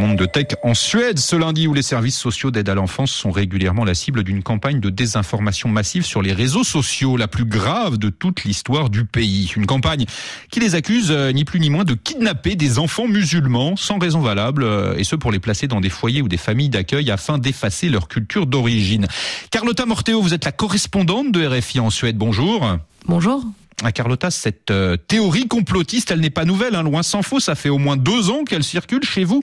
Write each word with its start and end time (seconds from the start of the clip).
monde 0.00 0.16
de 0.16 0.26
tech 0.26 0.46
en 0.62 0.74
Suède 0.74 1.18
ce 1.18 1.36
lundi 1.36 1.66
où 1.66 1.74
les 1.74 1.82
services 1.82 2.18
sociaux 2.18 2.50
d'aide 2.50 2.68
à 2.68 2.74
l'enfance 2.74 3.10
sont 3.12 3.30
régulièrement 3.30 3.84
la 3.84 3.94
cible 3.94 4.24
d'une 4.24 4.42
campagne 4.42 4.80
de 4.80 4.90
désinformation 4.90 5.68
massive 5.68 6.04
sur 6.04 6.22
les 6.22 6.32
réseaux 6.32 6.64
sociaux, 6.64 7.16
la 7.16 7.28
plus 7.28 7.44
grave 7.44 7.98
de 7.98 8.08
toute 8.08 8.44
l'histoire 8.44 8.90
du 8.90 9.04
pays. 9.04 9.52
Une 9.56 9.66
campagne 9.66 10.06
qui 10.50 10.58
les 10.58 10.74
accuse 10.74 11.10
euh, 11.10 11.32
ni 11.32 11.44
plus 11.44 11.60
ni 11.60 11.70
moins 11.70 11.84
de 11.84 11.94
kidnapper 11.94 12.56
des 12.56 12.78
enfants 12.78 13.06
musulmans 13.06 13.76
sans 13.76 13.98
raison 13.98 14.20
valable 14.20 14.64
euh, 14.64 14.96
et 14.96 15.04
ce 15.04 15.16
pour 15.16 15.32
les 15.32 15.38
placer 15.38 15.68
dans 15.68 15.80
des 15.80 15.90
foyers 15.90 16.22
ou 16.22 16.28
des 16.28 16.38
familles 16.38 16.70
d'accueil 16.70 17.10
afin 17.10 17.38
d'effacer 17.38 17.90
leur 17.90 18.08
culture 18.08 18.46
d'origine. 18.46 19.06
Carlotta 19.50 19.84
Morteo, 19.84 20.22
vous 20.22 20.34
êtes 20.34 20.46
la 20.46 20.52
correspondante 20.52 21.30
de 21.30 21.46
RFI 21.46 21.80
en 21.80 21.90
Suède. 21.90 22.16
Bonjour. 22.16 22.78
Bonjour. 23.06 23.44
À 23.82 23.92
Carlotta, 23.92 24.30
cette 24.30 24.70
euh, 24.70 24.96
théorie 24.96 25.48
complotiste, 25.48 26.10
elle 26.10 26.20
n'est 26.20 26.28
pas 26.28 26.44
nouvelle, 26.44 26.74
hein, 26.74 26.82
loin 26.82 27.02
s'en 27.02 27.22
faut. 27.22 27.40
Ça 27.40 27.54
fait 27.54 27.70
au 27.70 27.78
moins 27.78 27.96
deux 27.96 28.28
ans 28.28 28.44
qu'elle 28.44 28.62
circule 28.62 29.02
chez 29.04 29.24
vous. 29.24 29.42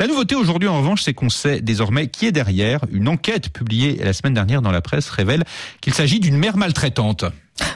La 0.00 0.06
nouveauté 0.06 0.34
aujourd'hui, 0.34 0.68
en 0.68 0.78
revanche, 0.78 1.02
c'est 1.02 1.12
qu'on 1.12 1.28
sait 1.28 1.60
désormais 1.60 2.08
qui 2.08 2.26
est 2.26 2.32
derrière. 2.32 2.80
Une 2.90 3.08
enquête 3.08 3.50
publiée 3.50 4.00
la 4.02 4.14
semaine 4.14 4.34
dernière 4.34 4.62
dans 4.62 4.72
la 4.72 4.80
presse 4.80 5.10
révèle 5.10 5.44
qu'il 5.82 5.92
s'agit 5.92 6.18
d'une 6.18 6.38
mère 6.38 6.56
maltraitante. 6.56 7.26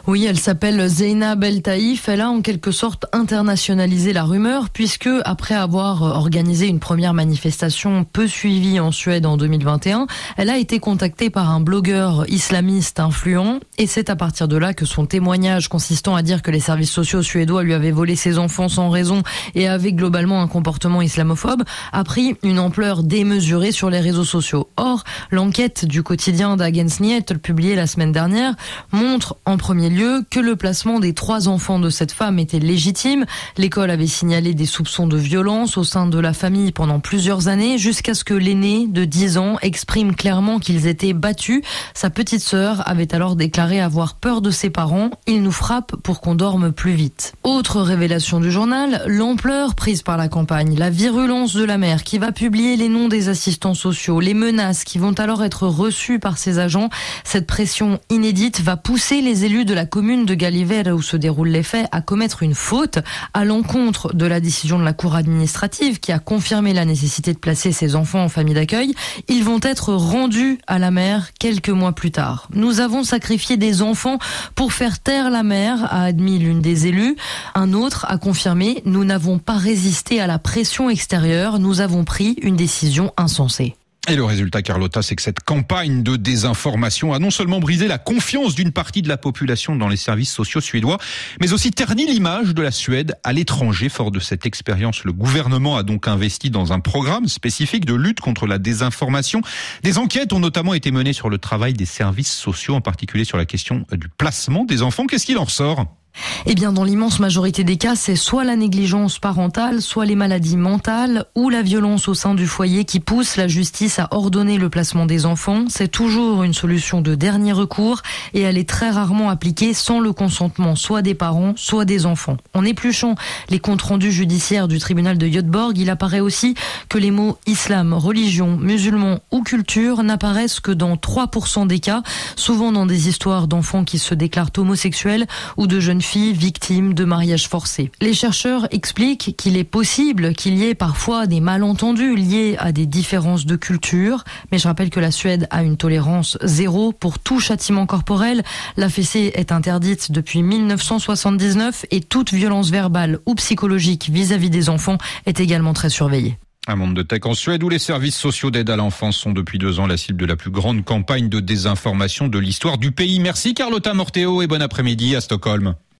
Oui, 0.06 0.24
elle 0.24 0.38
s'appelle 0.38 0.86
Zeynab 0.88 1.44
El 1.44 1.62
Taïf. 1.62 2.08
Elle 2.08 2.20
a 2.20 2.30
en 2.30 2.40
quelque 2.40 2.70
sorte 2.70 3.06
internationalisé 3.12 4.12
la 4.12 4.24
rumeur 4.24 4.70
puisque 4.70 5.08
après 5.24 5.54
avoir 5.54 6.02
organisé 6.02 6.66
une 6.66 6.78
première 6.78 7.14
manifestation 7.14 8.04
peu 8.04 8.26
suivie 8.26 8.80
en 8.80 8.92
Suède 8.92 9.26
en 9.26 9.36
2021, 9.36 10.06
elle 10.36 10.50
a 10.50 10.58
été 10.58 10.78
contactée 10.78 11.30
par 11.30 11.50
un 11.50 11.60
blogueur 11.60 12.24
islamiste 12.28 13.00
influent 13.00 13.60
et 13.76 13.86
c'est 13.86 14.08
à 14.10 14.16
partir 14.16 14.48
de 14.48 14.56
là 14.56 14.72
que 14.72 14.86
son 14.86 15.04
témoignage 15.04 15.68
consistant 15.68 16.14
à 16.14 16.22
dire 16.22 16.42
que 16.42 16.50
les 16.50 16.60
services 16.60 16.92
sociaux 16.92 17.22
suédois 17.22 17.62
lui 17.62 17.74
avaient 17.74 17.90
volé 17.90 18.16
ses 18.16 18.38
enfants 18.38 18.68
sans 18.68 18.90
raison 18.90 19.22
et 19.54 19.68
avait 19.68 19.92
globalement 19.92 20.40
un 20.40 20.48
comportement 20.48 21.02
islamophobe 21.02 21.64
a 21.92 22.04
pris 22.04 22.36
une 22.42 22.58
ampleur 22.58 23.02
démesurée 23.02 23.72
sur 23.72 23.90
les 23.90 24.00
réseaux 24.00 24.24
sociaux. 24.24 24.68
Or, 24.76 25.04
l'enquête 25.30 25.84
du 25.84 26.02
quotidien 26.02 26.56
d'Agensniet 26.56 27.34
publiée 27.42 27.74
la 27.74 27.86
semaine 27.86 28.12
dernière 28.12 28.54
montre 28.92 29.36
en 29.44 29.56
premier 29.56 29.90
lieu 29.90 29.97
que 30.30 30.38
le 30.38 30.54
placement 30.54 31.00
des 31.00 31.12
trois 31.12 31.48
enfants 31.48 31.78
de 31.78 31.90
cette 31.90 32.12
femme 32.12 32.38
était 32.38 32.60
légitime. 32.60 33.26
L'école 33.56 33.90
avait 33.90 34.06
signalé 34.06 34.54
des 34.54 34.66
soupçons 34.66 35.06
de 35.06 35.16
violence 35.16 35.76
au 35.76 35.84
sein 35.84 36.06
de 36.06 36.18
la 36.18 36.32
famille 36.32 36.70
pendant 36.72 37.00
plusieurs 37.00 37.48
années 37.48 37.78
jusqu'à 37.78 38.14
ce 38.14 38.22
que 38.22 38.34
l'aîné 38.34 38.86
de 38.86 39.04
10 39.04 39.38
ans 39.38 39.56
exprime 39.60 40.14
clairement 40.14 40.60
qu'ils 40.60 40.86
étaient 40.86 41.14
battus. 41.14 41.62
Sa 41.94 42.10
petite 42.10 42.42
sœur 42.42 42.88
avait 42.88 43.12
alors 43.12 43.34
déclaré 43.34 43.80
avoir 43.80 44.14
peur 44.14 44.40
de 44.40 44.50
ses 44.50 44.70
parents. 44.70 45.10
Il 45.26 45.42
nous 45.42 45.52
frappe 45.52 45.96
pour 45.96 46.20
qu'on 46.20 46.34
dorme 46.34 46.70
plus 46.70 46.92
vite. 46.92 47.34
Autre 47.42 47.80
révélation 47.80 48.38
du 48.38 48.52
journal, 48.52 49.02
l'ampleur 49.06 49.74
prise 49.74 50.02
par 50.02 50.16
la 50.16 50.28
campagne, 50.28 50.78
la 50.78 50.90
virulence 50.90 51.54
de 51.54 51.64
la 51.64 51.78
mère 51.78 52.04
qui 52.04 52.18
va 52.18 52.30
publier 52.30 52.76
les 52.76 52.88
noms 52.88 53.08
des 53.08 53.28
assistants 53.28 53.74
sociaux, 53.74 54.20
les 54.20 54.34
menaces 54.34 54.84
qui 54.84 54.98
vont 54.98 55.14
alors 55.14 55.42
être 55.42 55.66
reçues 55.66 56.20
par 56.20 56.38
ses 56.38 56.60
agents. 56.60 56.88
Cette 57.24 57.46
pression 57.46 57.98
inédite 58.10 58.60
va 58.60 58.76
pousser 58.76 59.22
les 59.22 59.44
élus 59.44 59.64
de 59.64 59.74
la 59.74 59.77
commune 59.86 60.24
de 60.24 60.34
Galiver 60.34 60.90
où 60.92 61.02
se 61.02 61.16
déroulent 61.16 61.48
les 61.48 61.62
faits 61.62 61.88
à 61.92 62.00
commettre 62.00 62.42
une 62.42 62.54
faute 62.54 62.98
à 63.34 63.44
l'encontre 63.44 64.14
de 64.14 64.26
la 64.26 64.40
décision 64.40 64.78
de 64.78 64.84
la 64.84 64.92
cour 64.92 65.14
administrative 65.14 66.00
qui 66.00 66.12
a 66.12 66.18
confirmé 66.18 66.72
la 66.72 66.84
nécessité 66.84 67.32
de 67.32 67.38
placer 67.38 67.72
ses 67.72 67.94
enfants 67.94 68.22
en 68.24 68.28
famille 68.28 68.54
d'accueil. 68.54 68.94
Ils 69.28 69.44
vont 69.44 69.60
être 69.62 69.94
rendus 69.94 70.58
à 70.66 70.78
la 70.78 70.90
mère 70.90 71.30
quelques 71.38 71.68
mois 71.70 71.92
plus 71.92 72.10
tard. 72.10 72.48
Nous 72.52 72.80
avons 72.80 73.04
sacrifié 73.04 73.56
des 73.56 73.82
enfants 73.82 74.18
pour 74.54 74.72
faire 74.72 74.98
taire 74.98 75.30
la 75.30 75.42
mère, 75.42 75.84
a 75.92 76.04
admis 76.04 76.38
l'une 76.38 76.60
des 76.60 76.86
élus. 76.86 77.16
Un 77.54 77.72
autre 77.72 78.06
a 78.08 78.18
confirmé 78.18 78.82
nous 78.84 79.04
n'avons 79.04 79.38
pas 79.38 79.56
résisté 79.56 80.20
à 80.20 80.26
la 80.26 80.38
pression 80.38 80.90
extérieure, 80.90 81.58
nous 81.58 81.80
avons 81.80 82.04
pris 82.04 82.36
une 82.42 82.56
décision 82.56 83.12
insensée. 83.16 83.76
Et 84.10 84.16
le 84.16 84.24
résultat, 84.24 84.62
Carlotta, 84.62 85.02
c'est 85.02 85.16
que 85.16 85.22
cette 85.22 85.40
campagne 85.40 86.02
de 86.02 86.16
désinformation 86.16 87.12
a 87.12 87.18
non 87.18 87.30
seulement 87.30 87.60
brisé 87.60 87.88
la 87.88 87.98
confiance 87.98 88.54
d'une 88.54 88.72
partie 88.72 89.02
de 89.02 89.08
la 89.08 89.18
population 89.18 89.76
dans 89.76 89.88
les 89.88 89.98
services 89.98 90.32
sociaux 90.32 90.62
suédois, 90.62 90.96
mais 91.40 91.52
aussi 91.52 91.72
terni 91.72 92.06
l'image 92.06 92.54
de 92.54 92.62
la 92.62 92.70
Suède 92.70 93.16
à 93.22 93.34
l'étranger. 93.34 93.90
Fort 93.90 94.10
de 94.10 94.18
cette 94.18 94.46
expérience, 94.46 95.04
le 95.04 95.12
gouvernement 95.12 95.76
a 95.76 95.82
donc 95.82 96.08
investi 96.08 96.48
dans 96.48 96.72
un 96.72 96.80
programme 96.80 97.28
spécifique 97.28 97.84
de 97.84 97.92
lutte 97.92 98.20
contre 98.20 98.46
la 98.46 98.58
désinformation. 98.58 99.42
Des 99.82 99.98
enquêtes 99.98 100.32
ont 100.32 100.40
notamment 100.40 100.72
été 100.72 100.90
menées 100.90 101.12
sur 101.12 101.28
le 101.28 101.36
travail 101.36 101.74
des 101.74 101.84
services 101.84 102.32
sociaux, 102.32 102.76
en 102.76 102.80
particulier 102.80 103.24
sur 103.24 103.36
la 103.36 103.44
question 103.44 103.84
du 103.92 104.08
placement 104.08 104.64
des 104.64 104.80
enfants. 104.80 105.06
Qu'est-ce 105.06 105.26
qu'il 105.26 105.36
en 105.36 105.44
ressort? 105.44 105.97
Eh 106.46 106.54
bien, 106.54 106.72
dans 106.72 106.84
l'immense 106.84 107.20
majorité 107.20 107.64
des 107.64 107.76
cas, 107.76 107.96
c'est 107.96 108.16
soit 108.16 108.44
la 108.44 108.56
négligence 108.56 109.18
parentale, 109.18 109.82
soit 109.82 110.06
les 110.06 110.16
maladies 110.16 110.56
mentales 110.56 111.24
ou 111.34 111.50
la 111.50 111.62
violence 111.62 112.08
au 112.08 112.14
sein 112.14 112.34
du 112.34 112.46
foyer 112.46 112.84
qui 112.84 113.00
pousse 113.00 113.36
la 113.36 113.48
justice 113.48 113.98
à 113.98 114.08
ordonner 114.10 114.58
le 114.58 114.68
placement 114.68 115.06
des 115.06 115.26
enfants. 115.26 115.64
C'est 115.68 115.88
toujours 115.88 116.42
une 116.42 116.54
solution 116.54 117.00
de 117.00 117.14
dernier 117.14 117.52
recours 117.52 118.02
et 118.34 118.42
elle 118.42 118.58
est 118.58 118.68
très 118.68 118.90
rarement 118.90 119.30
appliquée 119.30 119.74
sans 119.74 120.00
le 120.00 120.12
consentement 120.12 120.76
soit 120.76 121.02
des 121.02 121.14
parents, 121.14 121.52
soit 121.56 121.84
des 121.84 122.06
enfants. 122.06 122.36
En 122.54 122.64
épluchant 122.64 123.14
les 123.48 123.58
comptes 123.58 123.82
rendus 123.82 124.12
judiciaires 124.12 124.68
du 124.68 124.78
tribunal 124.78 125.18
de 125.18 125.28
Göteborg, 125.28 125.76
il 125.78 125.90
apparaît 125.90 126.20
aussi 126.20 126.54
que 126.88 126.98
les 126.98 127.10
mots 127.10 127.38
islam, 127.46 127.92
religion, 127.92 128.56
musulman 128.56 129.20
ou 129.30 129.42
culture 129.42 130.02
n'apparaissent 130.02 130.60
que 130.60 130.72
dans 130.72 130.96
3% 130.96 131.66
des 131.66 131.78
cas, 131.78 132.02
souvent 132.36 132.72
dans 132.72 132.86
des 132.86 133.08
histoires 133.08 133.48
d'enfants 133.48 133.84
qui 133.84 133.98
se 133.98 134.14
déclarent 134.14 134.50
homosexuels 134.56 135.26
ou 135.56 135.66
de 135.66 135.80
jeunes 135.80 136.02
filles 136.02 136.07
victimes 136.16 136.94
de 136.94 137.04
mariages 137.04 137.48
forcés. 137.48 137.90
Les 138.00 138.14
chercheurs 138.14 138.66
expliquent 138.70 139.36
qu'il 139.36 139.56
est 139.56 139.64
possible 139.64 140.34
qu'il 140.34 140.56
y 140.58 140.64
ait 140.64 140.74
parfois 140.74 141.26
des 141.26 141.40
malentendus 141.40 142.16
liés 142.16 142.56
à 142.58 142.72
des 142.72 142.86
différences 142.86 143.46
de 143.46 143.56
culture, 143.56 144.24
mais 144.50 144.58
je 144.58 144.66
rappelle 144.66 144.90
que 144.90 145.00
la 145.00 145.10
Suède 145.10 145.46
a 145.50 145.62
une 145.62 145.76
tolérance 145.76 146.38
zéro 146.42 146.92
pour 146.92 147.18
tout 147.18 147.40
châtiment 147.40 147.86
corporel. 147.86 148.42
La 148.76 148.88
fessée 148.88 149.32
est 149.34 149.52
interdite 149.52 150.12
depuis 150.12 150.42
1979 150.42 151.86
et 151.90 152.00
toute 152.00 152.32
violence 152.32 152.70
verbale 152.70 153.18
ou 153.26 153.34
psychologique 153.34 154.10
vis-à-vis 154.10 154.50
des 154.50 154.68
enfants 154.68 154.98
est 155.26 155.40
également 155.40 155.72
très 155.72 155.90
surveillée. 155.90 156.38
Un 156.66 156.76
monde 156.76 156.94
de 156.94 157.02
tech 157.02 157.20
en 157.24 157.32
Suède 157.32 157.62
où 157.62 157.70
les 157.70 157.78
services 157.78 158.18
sociaux 158.18 158.50
d'aide 158.50 158.68
à 158.68 158.76
l'enfance 158.76 159.16
sont 159.16 159.32
depuis 159.32 159.58
deux 159.58 159.80
ans 159.80 159.86
la 159.86 159.96
cible 159.96 160.20
de 160.20 160.26
la 160.26 160.36
plus 160.36 160.50
grande 160.50 160.84
campagne 160.84 161.30
de 161.30 161.40
désinformation 161.40 162.28
de 162.28 162.38
l'histoire 162.38 162.76
du 162.76 162.92
pays. 162.92 163.20
Merci 163.20 163.54
Carlotta 163.54 163.94
Morteo 163.94 164.42
et 164.42 164.46
bon 164.46 164.60
après-midi 164.60 165.16
à 165.16 165.22
Stockholm. 165.22 165.74